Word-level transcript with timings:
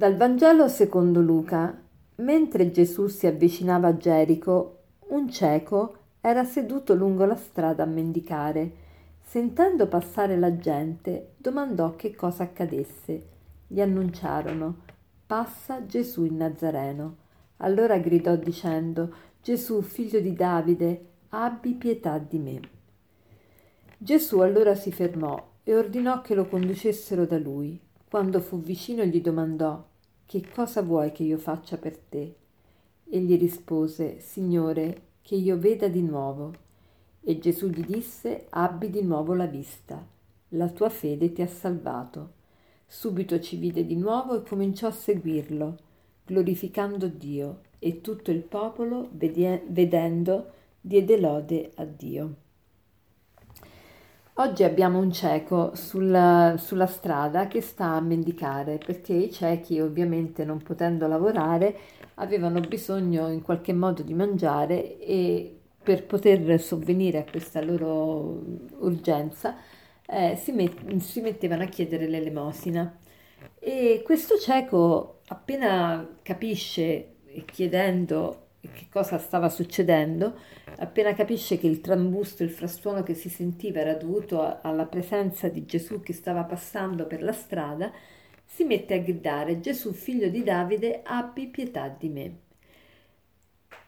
Dal 0.00 0.16
Vangelo 0.16 0.66
secondo 0.66 1.20
Luca, 1.20 1.78
mentre 2.16 2.70
Gesù 2.70 3.08
si 3.08 3.26
avvicinava 3.26 3.88
a 3.88 3.96
Gerico, 3.98 4.78
un 5.08 5.28
cieco 5.28 5.94
era 6.22 6.42
seduto 6.44 6.94
lungo 6.94 7.26
la 7.26 7.36
strada 7.36 7.82
a 7.82 7.86
mendicare. 7.86 8.72
Sentendo 9.20 9.88
passare 9.88 10.38
la 10.38 10.56
gente, 10.56 11.32
domandò 11.36 11.96
che 11.96 12.14
cosa 12.14 12.44
accadesse. 12.44 13.26
Gli 13.66 13.82
annunciarono: 13.82 14.76
Passa 15.26 15.84
Gesù 15.84 16.24
il 16.24 16.32
Nazareno. 16.32 17.16
Allora 17.58 17.98
gridò 17.98 18.36
dicendo: 18.36 19.12
Gesù, 19.42 19.82
figlio 19.82 20.20
di 20.20 20.32
Davide, 20.32 21.08
abbi 21.28 21.74
pietà 21.74 22.16
di 22.16 22.38
me. 22.38 22.60
Gesù 23.98 24.38
allora 24.38 24.74
si 24.74 24.92
fermò 24.92 25.46
e 25.62 25.76
ordinò 25.76 26.22
che 26.22 26.34
lo 26.34 26.46
conducessero 26.46 27.26
da 27.26 27.36
lui. 27.36 27.78
Quando 28.08 28.40
fu 28.40 28.58
vicino 28.60 29.04
gli 29.04 29.20
domandò 29.20 29.88
Che 30.30 30.46
cosa 30.54 30.80
vuoi 30.80 31.10
che 31.10 31.24
io 31.24 31.38
faccia 31.38 31.76
per 31.76 31.98
te? 31.98 32.36
Egli 33.10 33.36
rispose 33.36 34.20
Signore, 34.20 35.02
che 35.22 35.34
io 35.34 35.58
veda 35.58 35.88
di 35.88 36.02
nuovo. 36.02 36.54
E 37.20 37.40
Gesù 37.40 37.66
gli 37.66 37.84
disse 37.84 38.46
Abbi 38.50 38.90
di 38.90 39.02
nuovo 39.02 39.34
la 39.34 39.46
vista, 39.46 40.06
la 40.50 40.68
tua 40.68 40.88
fede 40.88 41.32
ti 41.32 41.42
ha 41.42 41.48
salvato. 41.48 42.34
Subito 42.86 43.40
ci 43.40 43.56
vide 43.56 43.84
di 43.84 43.96
nuovo 43.96 44.36
e 44.36 44.48
cominciò 44.48 44.86
a 44.86 44.92
seguirlo, 44.92 45.76
glorificando 46.24 47.08
Dio, 47.08 47.62
e 47.80 48.00
tutto 48.00 48.30
il 48.30 48.42
popolo, 48.42 49.08
vedendo, 49.10 50.52
diede 50.80 51.18
lode 51.18 51.72
a 51.74 51.84
Dio. 51.84 52.34
Oggi 54.40 54.64
abbiamo 54.64 54.98
un 54.98 55.12
cieco 55.12 55.74
sulla, 55.74 56.54
sulla, 56.56 56.86
strada 56.86 57.46
che 57.46 57.60
sta 57.60 57.88
a 57.88 58.00
mendicare 58.00 58.78
perché 58.78 59.12
i 59.12 59.30
ciechi 59.30 59.78
ovviamente 59.80 60.46
non 60.46 60.62
potendo 60.62 61.06
lavorare 61.06 61.76
avevano 62.14 62.58
bisogno 62.60 63.28
in 63.28 63.42
qualche 63.42 63.74
modo 63.74 64.02
di 64.02 64.14
mangiare 64.14 64.98
e 64.98 65.58
per 65.82 66.06
poter 66.06 66.58
sovvenire 66.58 67.18
a 67.18 67.30
questa 67.30 67.60
loro 67.60 68.42
urgenza 68.78 69.56
eh, 70.06 70.36
si, 70.36 70.52
met- 70.52 70.96
si 70.96 71.20
mettevano 71.20 71.64
a 71.64 71.66
chiedere 71.66 72.08
l'elemosina. 72.08 72.96
E 73.58 74.00
questo 74.02 74.38
cieco 74.38 75.20
appena 75.26 76.16
capisce 76.22 77.16
chiedendo 77.44 78.39
che 78.60 78.88
cosa 78.90 79.18
stava 79.18 79.48
succedendo, 79.48 80.38
appena 80.78 81.14
capisce 81.14 81.58
che 81.58 81.66
il 81.66 81.80
trambusto, 81.80 82.42
il 82.42 82.50
frastuono 82.50 83.02
che 83.02 83.14
si 83.14 83.28
sentiva 83.28 83.80
era 83.80 83.94
dovuto 83.94 84.60
alla 84.60 84.86
presenza 84.86 85.48
di 85.48 85.64
Gesù 85.64 86.00
che 86.00 86.12
stava 86.12 86.44
passando 86.44 87.06
per 87.06 87.22
la 87.22 87.32
strada, 87.32 87.90
si 88.44 88.64
mette 88.64 88.94
a 88.94 88.98
gridare 88.98 89.60
Gesù 89.60 89.92
figlio 89.92 90.28
di 90.28 90.42
Davide, 90.42 91.00
abbi 91.04 91.46
pietà 91.46 91.88
di 91.88 92.08
me. 92.08 92.38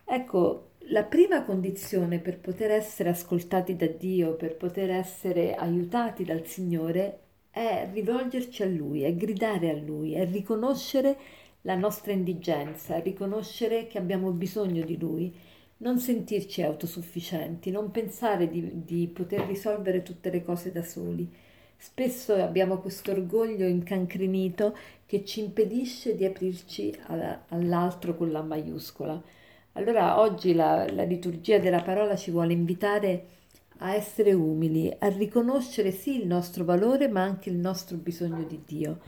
Ecco, 0.05 0.70
la 0.87 1.05
prima 1.05 1.43
condizione 1.43 2.19
per 2.19 2.39
poter 2.39 2.70
essere 2.70 3.11
ascoltati 3.11 3.77
da 3.77 3.87
Dio, 3.87 4.34
per 4.34 4.56
poter 4.56 4.91
essere 4.91 5.55
aiutati 5.55 6.25
dal 6.25 6.47
Signore, 6.47 7.19
è 7.50 7.89
rivolgerci 7.93 8.62
a 8.62 8.67
Lui, 8.67 9.03
è 9.03 9.15
gridare 9.15 9.70
a 9.70 9.75
Lui, 9.75 10.15
è 10.15 10.27
riconoscere 10.27 11.19
la 11.63 11.77
nostra 11.77 12.13
indigenza, 12.13 12.99
riconoscere 12.99 13.87
che 13.87 13.99
abbiamo 13.99 14.31
bisogno 14.31 14.85
di 14.85 14.99
Lui, 14.99 15.33
non 15.79 15.99
sentirci 15.99 16.63
autosufficienti, 16.63 17.71
non 17.71 17.91
pensare 17.91 18.49
di, 18.49 18.84
di 18.84 19.09
poter 19.09 19.47
risolvere 19.47 20.03
tutte 20.03 20.31
le 20.31 20.43
cose 20.43 20.72
da 20.72 20.83
soli. 20.83 21.28
Spesso 21.77 22.34
abbiamo 22.34 22.78
questo 22.78 23.11
orgoglio 23.11 23.67
incancrenito 23.67 24.77
che 25.05 25.25
ci 25.25 25.41
impedisce 25.41 26.15
di 26.15 26.25
aprirci 26.25 26.95
all'altro 27.49 28.17
con 28.17 28.31
la 28.31 28.43
maiuscola. 28.43 29.21
Allora 29.72 30.21
oggi 30.21 30.55
la, 30.55 30.87
la 30.93 31.03
liturgia 31.03 31.59
della 31.59 31.83
parola 31.83 32.15
ci 32.15 32.31
vuole 32.31 32.53
invitare 32.53 33.27
a 33.78 33.95
essere 33.95 34.33
umili, 34.33 34.95
a 34.97 35.09
riconoscere 35.09 35.91
sì 35.91 36.21
il 36.21 36.27
nostro 36.27 36.65
valore 36.65 37.09
ma 37.09 37.22
anche 37.22 37.51
il 37.51 37.56
nostro 37.56 37.97
bisogno 37.97 38.45
di 38.45 38.61
Dio 38.65 39.01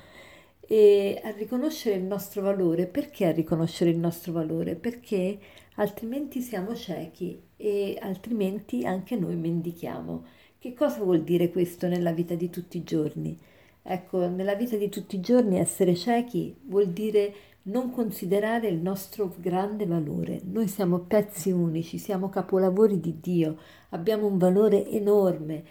e 0.67 1.21
a 1.23 1.31
riconoscere 1.31 1.97
il 1.97 2.05
nostro 2.05 2.43
valore. 2.43 2.87
Perché 2.87 3.27
a 3.27 3.33
riconoscere 3.33 3.91
il 3.91 3.99
nostro 3.99 4.33
valore? 4.33 4.75
Perché 4.75 5.39
altrimenti 5.77 6.41
siamo 6.41 6.75
ciechi 6.75 7.41
e 7.57 7.99
altrimenti 8.01 8.85
anche 8.85 9.17
noi 9.17 9.37
mendichiamo. 9.37 10.25
Che 10.59 10.75
cosa 10.75 11.03
vuol 11.03 11.23
dire 11.23 11.51
questo 11.51 11.89
nella 11.89 12.13
vita 12.13 12.35
di 12.35 12.49
tutti 12.49 12.79
i 12.79 12.85
giorni? 12.85 13.39
Ecco, 13.83 14.29
nella 14.29 14.55
vita 14.55 14.77
di 14.77 14.89
tutti 14.89 15.17
i 15.17 15.21
giorni 15.21 15.59
essere 15.59 15.95
ciechi 15.95 16.57
vuol 16.63 16.89
dire 16.89 17.35
non 17.65 17.91
considerare 17.91 18.69
il 18.69 18.79
nostro 18.79 19.35
grande 19.39 19.87
valore. 19.87 20.41
Noi 20.45 20.69
siamo 20.69 21.01
pezzi 21.01 21.51
unici, 21.51 21.99
siamo 21.99 22.29
capolavori 22.29 23.01
di 23.01 23.21
Dio, 23.21 23.59
abbiamo 23.91 24.27
un 24.27 24.39
valore 24.39 24.89
enorme 24.89 25.65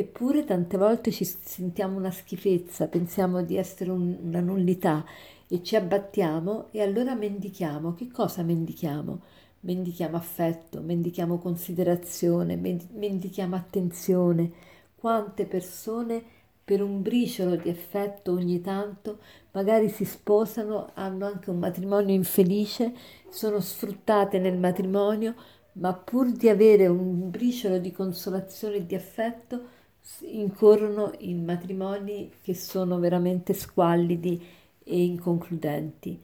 Eppure 0.00 0.44
tante 0.44 0.76
volte 0.76 1.10
ci 1.10 1.24
sentiamo 1.24 1.96
una 1.96 2.12
schifezza, 2.12 2.86
pensiamo 2.86 3.42
di 3.42 3.56
essere 3.56 3.90
un, 3.90 4.16
una 4.22 4.38
nullità 4.38 5.04
e 5.48 5.60
ci 5.60 5.74
abbattiamo 5.74 6.68
e 6.70 6.82
allora 6.82 7.16
mendichiamo. 7.16 7.94
Che 7.94 8.08
cosa 8.08 8.44
mendichiamo? 8.44 9.20
Mendichiamo 9.58 10.16
affetto, 10.16 10.82
mendichiamo 10.82 11.38
considerazione, 11.38 12.54
mendichiamo 12.54 13.56
attenzione. 13.56 14.52
Quante 14.94 15.46
persone 15.46 16.22
per 16.62 16.80
un 16.80 17.02
briciolo 17.02 17.56
di 17.56 17.68
affetto 17.68 18.30
ogni 18.30 18.60
tanto 18.60 19.18
magari 19.50 19.88
si 19.88 20.04
sposano, 20.04 20.90
hanno 20.94 21.26
anche 21.26 21.50
un 21.50 21.58
matrimonio 21.58 22.14
infelice, 22.14 22.94
sono 23.30 23.58
sfruttate 23.58 24.38
nel 24.38 24.58
matrimonio, 24.58 25.34
ma 25.72 25.92
pur 25.92 26.30
di 26.30 26.48
avere 26.48 26.86
un 26.86 27.30
briciolo 27.30 27.78
di 27.78 27.90
consolazione 27.90 28.76
e 28.76 28.86
di 28.86 28.94
affetto 28.94 29.76
incorrono 30.20 31.12
in 31.18 31.44
matrimoni 31.44 32.32
che 32.42 32.54
sono 32.54 32.98
veramente 32.98 33.52
squallidi 33.52 34.44
e 34.84 35.02
inconcludenti. 35.02 36.20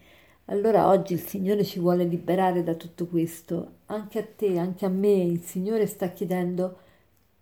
Allora 0.46 0.88
oggi 0.88 1.14
il 1.14 1.20
Signore 1.20 1.64
ci 1.64 1.78
vuole 1.78 2.04
liberare 2.04 2.62
da 2.62 2.74
tutto 2.74 3.06
questo, 3.06 3.76
anche 3.86 4.18
a 4.18 4.26
te, 4.26 4.58
anche 4.58 4.84
a 4.84 4.90
me, 4.90 5.22
il 5.22 5.40
Signore 5.40 5.86
sta 5.86 6.08
chiedendo 6.08 6.78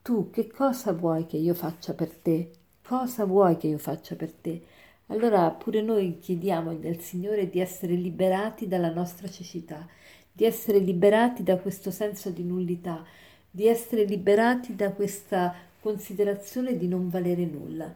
tu 0.03 0.31
che 0.31 0.49
cosa 0.49 0.93
vuoi 0.93 1.27
che 1.27 1.37
io 1.37 1.55
faccia 1.55 1.95
per 1.95 2.11
te? 2.11 2.51
Cosa 2.85 3.25
vuoi 3.25 3.57
che 3.57 3.69
io 3.69 3.79
faccia 3.79 4.15
per 4.15 4.33
te? 4.33 4.63
Allora 5.07 5.51
pure 5.51 5.81
noi 5.83 6.19
chiediamo 6.19 6.71
al 6.71 6.99
Signore 6.99 7.49
di 7.49 7.61
essere 7.61 7.95
liberati 7.95 8.69
dalla 8.69 8.93
nostra 8.93 9.29
cecità, 9.29 9.87
di 10.33 10.45
essere 10.45 10.79
liberati 10.79 11.43
da 11.43 11.59
questo 11.59 11.91
senso 11.91 12.31
di 12.31 12.43
nullità, 12.45 13.05
di 13.51 13.67
essere 13.67 14.05
liberati 14.05 14.75
da 14.75 14.93
questa 14.93 15.55
considerazione 15.83 16.77
di 16.77 16.87
non 16.87 17.09
valere 17.09 17.45
nulla 17.45 17.95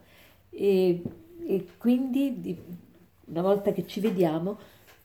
e, 0.51 1.03
e 1.47 1.67
quindi 1.79 2.41
di, 2.41 2.59
una 3.27 3.43
volta 3.43 3.73
che 3.73 3.87
ci 3.87 4.01
vediamo 4.01 4.59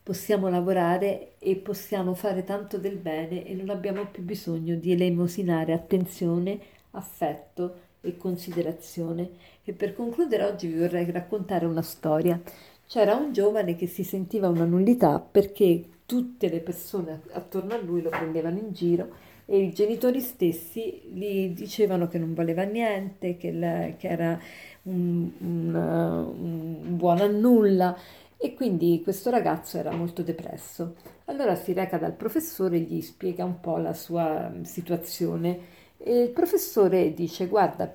possiamo 0.03 0.49
lavorare 0.49 1.33
e 1.37 1.55
possiamo 1.57 2.15
fare 2.15 2.43
tanto 2.43 2.77
del 2.77 2.97
bene 2.97 3.45
e 3.45 3.53
non 3.53 3.69
abbiamo 3.69 4.07
più 4.07 4.23
bisogno 4.23 4.75
di 4.75 4.91
elemosinare 4.91 5.73
attenzione, 5.73 6.59
affetto 6.91 7.75
e 8.01 8.17
considerazione. 8.17 9.29
E 9.63 9.73
per 9.73 9.93
concludere 9.93 10.43
oggi 10.45 10.67
vi 10.67 10.79
vorrei 10.79 11.09
raccontare 11.11 11.65
una 11.65 11.83
storia. 11.83 12.41
C'era 12.87 13.15
un 13.15 13.31
giovane 13.31 13.75
che 13.75 13.85
si 13.85 14.03
sentiva 14.03 14.49
una 14.49 14.65
nullità 14.65 15.19
perché 15.19 15.83
tutte 16.05 16.49
le 16.49 16.59
persone 16.59 17.21
attorno 17.31 17.73
a 17.73 17.77
lui 17.77 18.01
lo 18.01 18.09
prendevano 18.09 18.57
in 18.57 18.73
giro 18.73 19.29
e 19.51 19.63
i 19.63 19.73
genitori 19.73 20.21
stessi 20.21 21.01
gli 21.11 21.49
dicevano 21.49 22.07
che 22.07 22.17
non 22.17 22.33
valeva 22.33 22.63
niente, 22.63 23.35
che, 23.35 23.51
la, 23.51 23.91
che 23.97 24.07
era 24.07 24.39
un, 24.83 25.29
un, 25.39 25.75
un 25.75 26.95
buono 26.95 27.23
a 27.23 27.27
nulla 27.27 27.97
e 28.37 28.53
quindi 28.53 29.01
questo 29.03 29.29
ragazzo 29.29 29.77
era 29.77 29.91
molto 29.91 30.21
depresso. 30.21 30.95
Allora 31.25 31.55
si 31.55 31.73
reca 31.73 31.97
dal 31.97 32.13
professore 32.13 32.77
e 32.77 32.79
gli 32.79 33.01
spiega 33.01 33.43
un 33.43 33.59
po' 33.59 33.75
la 33.75 33.93
sua 33.93 34.49
situazione. 34.61 35.59
E 35.97 36.21
il 36.21 36.29
professore 36.29 37.13
dice 37.13 37.47
guarda, 37.47 37.91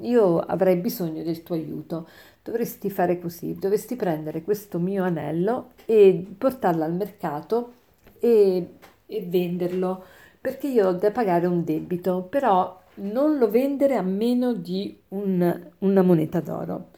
io 0.00 0.40
avrei 0.40 0.74
bisogno 0.74 1.22
del 1.22 1.44
tuo 1.44 1.54
aiuto, 1.54 2.08
dovresti 2.42 2.90
fare 2.90 3.20
così, 3.20 3.54
dovresti 3.54 3.94
prendere 3.94 4.42
questo 4.42 4.80
mio 4.80 5.04
anello 5.04 5.68
e 5.84 6.26
portarlo 6.36 6.82
al 6.82 6.94
mercato 6.94 7.74
e, 8.18 8.70
e 9.06 9.22
venderlo 9.22 10.04
perché 10.46 10.68
io 10.68 10.86
ho 10.86 10.92
da 10.92 11.10
pagare 11.10 11.46
un 11.46 11.64
debito, 11.64 12.22
però 12.22 12.80
non 12.98 13.36
lo 13.36 13.50
vendere 13.50 13.96
a 13.96 14.02
meno 14.02 14.52
di 14.52 14.96
un, 15.08 15.70
una 15.78 16.02
moneta 16.02 16.38
d'oro. 16.38 16.90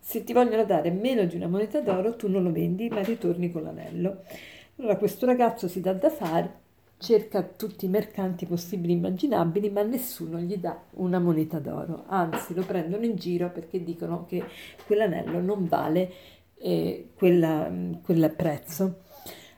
Se 0.00 0.24
ti 0.24 0.32
vogliono 0.32 0.64
dare 0.64 0.90
meno 0.90 1.24
di 1.26 1.36
una 1.36 1.46
moneta 1.46 1.80
d'oro, 1.80 2.16
tu 2.16 2.28
non 2.28 2.42
lo 2.42 2.50
vendi, 2.50 2.88
ma 2.88 3.04
ritorni 3.04 3.52
con 3.52 3.62
l'anello. 3.62 4.24
Allora 4.80 4.96
questo 4.96 5.26
ragazzo 5.26 5.68
si 5.68 5.80
dà 5.80 5.92
da 5.92 6.10
fare, 6.10 6.54
cerca 6.98 7.44
tutti 7.44 7.84
i 7.84 7.88
mercanti 7.88 8.46
possibili 8.46 8.94
e 8.94 8.96
immaginabili, 8.96 9.70
ma 9.70 9.82
nessuno 9.82 10.40
gli 10.40 10.56
dà 10.56 10.76
una 10.94 11.20
moneta 11.20 11.60
d'oro. 11.60 12.02
Anzi, 12.08 12.52
lo 12.52 12.64
prendono 12.64 13.04
in 13.04 13.14
giro 13.14 13.48
perché 13.52 13.84
dicono 13.84 14.24
che 14.26 14.42
quell'anello 14.84 15.40
non 15.40 15.68
vale 15.68 16.10
eh, 16.56 17.10
quella, 17.14 17.70
quel 18.02 18.34
prezzo. 18.34 19.02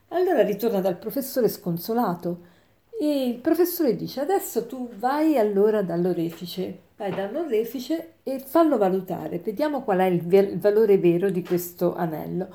Allora 0.09 0.43
ritorna 0.43 0.83
dal 0.83 0.99
professore 0.99 1.49
sconsolato 1.49 2.57
e 3.00 3.29
il 3.29 3.37
professore 3.37 3.95
dice 3.95 4.21
adesso 4.21 4.67
tu 4.67 4.89
vai 4.99 5.39
allora 5.39 5.83
dall'orefice, 5.83 6.79
vai 6.97 7.15
dall'orefice 7.15 8.15
e 8.25 8.41
fallo 8.41 8.77
valutare, 8.77 9.39
vediamo 9.39 9.83
qual 9.83 9.99
è 9.99 10.06
il, 10.06 10.25
il 10.33 10.59
valore 10.59 10.99
vero 10.99 11.31
di 11.31 11.43
questo 11.45 11.95
anello 11.95 12.49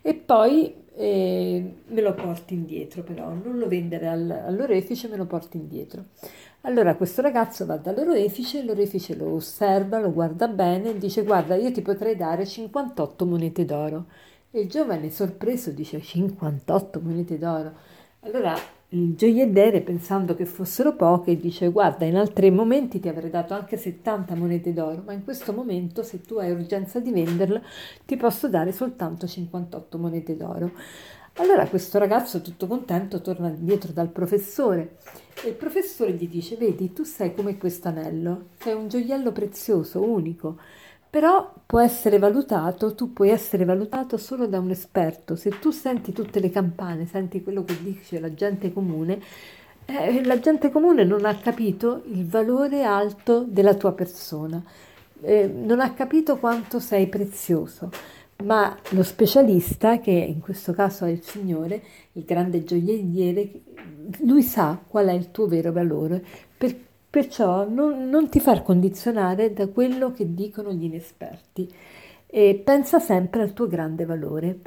e 0.00 0.14
poi 0.14 0.72
eh, 0.94 1.74
me 1.86 2.00
lo 2.00 2.14
porti 2.14 2.54
indietro 2.54 3.02
però, 3.02 3.32
non 3.32 3.58
lo 3.58 3.66
vendere 3.66 4.08
al, 4.08 4.30
all'orefice, 4.30 5.08
me 5.08 5.16
lo 5.16 5.26
porti 5.26 5.56
indietro. 5.56 6.04
Allora 6.62 6.96
questo 6.96 7.22
ragazzo 7.22 7.66
va 7.66 7.76
dall'orefice, 7.76 8.64
l'orefice 8.64 9.14
lo 9.14 9.32
osserva, 9.34 10.00
lo 10.00 10.12
guarda 10.12 10.48
bene 10.48 10.90
e 10.90 10.98
dice 10.98 11.22
guarda 11.22 11.54
io 11.54 11.70
ti 11.72 11.82
potrei 11.82 12.16
dare 12.16 12.46
58 12.46 13.26
monete 13.26 13.64
d'oro. 13.64 14.06
E 14.50 14.60
il 14.60 14.68
giovane 14.68 15.10
sorpreso 15.10 15.70
dice 15.70 16.00
58 16.00 17.00
monete 17.00 17.38
d'oro. 17.38 17.72
Allora 18.20 18.56
il 18.92 19.14
gioielliere 19.16 19.82
pensando 19.82 20.34
che 20.34 20.46
fossero 20.46 20.94
poche 20.96 21.36
dice 21.36 21.68
guarda 21.68 22.06
in 22.06 22.16
altri 22.16 22.50
momenti 22.50 23.00
ti 23.00 23.08
avrei 23.08 23.28
dato 23.28 23.52
anche 23.52 23.76
70 23.76 24.34
monete 24.34 24.72
d'oro 24.72 25.02
ma 25.04 25.12
in 25.12 25.24
questo 25.24 25.52
momento 25.52 26.02
se 26.02 26.22
tu 26.22 26.36
hai 26.36 26.50
urgenza 26.52 26.98
di 26.98 27.12
venderla 27.12 27.60
ti 28.06 28.16
posso 28.16 28.48
dare 28.48 28.72
soltanto 28.72 29.26
58 29.26 29.98
monete 29.98 30.36
d'oro. 30.36 30.72
Allora 31.34 31.68
questo 31.68 31.98
ragazzo 31.98 32.40
tutto 32.40 32.66
contento 32.66 33.20
torna 33.20 33.50
dietro 33.50 33.92
dal 33.92 34.08
professore 34.08 34.96
e 35.44 35.50
il 35.50 35.54
professore 35.54 36.12
gli 36.12 36.26
dice 36.26 36.56
vedi 36.56 36.94
tu 36.94 37.04
sei 37.04 37.34
come 37.34 37.58
questo 37.58 37.88
anello 37.88 38.46
sei 38.58 38.72
un 38.72 38.88
gioiello 38.88 39.32
prezioso 39.32 40.02
unico 40.02 40.56
però 41.10 41.54
può 41.64 41.80
essere 41.80 42.18
valutato, 42.18 42.94
tu 42.94 43.12
puoi 43.12 43.30
essere 43.30 43.64
valutato 43.64 44.16
solo 44.16 44.46
da 44.46 44.58
un 44.58 44.70
esperto. 44.70 45.36
Se 45.36 45.50
tu 45.58 45.70
senti 45.70 46.12
tutte 46.12 46.40
le 46.40 46.50
campane, 46.50 47.06
senti 47.06 47.42
quello 47.42 47.64
che 47.64 47.76
dice 47.82 48.20
la 48.20 48.32
gente 48.34 48.72
comune, 48.72 49.20
eh, 49.86 50.24
la 50.24 50.38
gente 50.38 50.70
comune 50.70 51.04
non 51.04 51.24
ha 51.24 51.34
capito 51.36 52.02
il 52.06 52.26
valore 52.26 52.84
alto 52.84 53.44
della 53.48 53.74
tua 53.74 53.92
persona, 53.92 54.62
eh, 55.22 55.46
non 55.46 55.80
ha 55.80 55.92
capito 55.94 56.38
quanto 56.38 56.78
sei 56.78 57.06
prezioso. 57.06 57.90
Ma 58.44 58.76
lo 58.90 59.02
specialista, 59.02 59.98
che 59.98 60.12
in 60.12 60.40
questo 60.40 60.72
caso 60.72 61.04
è 61.06 61.10
il 61.10 61.22
Signore, 61.22 61.82
il 62.12 62.24
grande 62.24 62.62
gioielliere, 62.62 63.50
lui 64.20 64.42
sa 64.42 64.80
qual 64.86 65.06
è 65.08 65.12
il 65.12 65.32
tuo 65.32 65.48
vero 65.48 65.72
valore, 65.72 66.24
perché 66.56 66.87
Perciò 67.10 67.66
non, 67.66 68.10
non, 68.10 68.28
ti 68.28 68.38
far 68.38 68.62
condizionare 68.62 69.54
da 69.54 69.66
quello 69.68 70.12
che 70.12 70.34
dicono 70.34 70.72
gli 70.72 70.84
inesperti 70.84 71.72
e 72.26 72.60
pensa 72.62 72.98
sempre 72.98 73.40
al 73.40 73.54
tuo 73.54 73.66
grande 73.66 74.04
valore. 74.04 74.58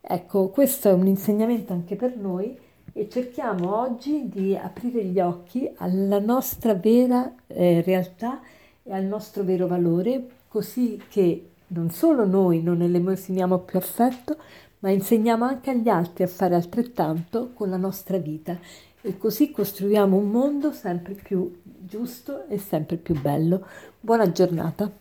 Ecco, 0.00 0.48
questo 0.48 0.88
è 0.88 0.92
un 0.92 1.06
insegnamento 1.06 1.74
anche 1.74 1.96
per 1.96 2.16
noi 2.16 2.56
e 2.92 3.08
cerchiamo 3.10 3.78
oggi 3.78 4.30
di 4.30 4.56
aprire 4.56 5.04
gli 5.04 5.20
occhi 5.20 5.70
alla 5.76 6.18
nostra 6.18 6.74
vera 6.74 7.30
eh, 7.46 7.82
realtà 7.82 8.40
e 8.82 8.92
al 8.94 9.04
nostro 9.04 9.42
vero 9.42 9.66
valore, 9.66 10.26
così 10.48 11.00
che 11.08 11.50
non 11.68 11.90
solo 11.90 12.24
noi 12.24 12.62
non 12.62 12.78
ne 12.78 12.86
emosioniamo 12.86 13.58
più 13.58 13.78
affetto, 13.78 14.38
ma 14.78 14.90
insegniamo 14.90 15.44
anche 15.44 15.70
agli 15.70 15.88
altri 15.88 16.24
a 16.24 16.28
fare 16.28 16.54
altrettanto 16.54 17.50
con 17.52 17.68
la 17.68 17.76
nostra 17.76 18.16
vita 18.16 18.58
e 19.02 19.16
così 19.16 19.50
costruiamo 19.50 20.16
un 20.16 20.30
mondo 20.30 20.72
sempre 20.72 21.14
più 21.14 21.60
giusto 21.62 22.46
e 22.48 22.58
sempre 22.58 22.96
più 22.96 23.18
bello. 23.20 23.66
Buona 23.98 24.30
giornata. 24.30 24.99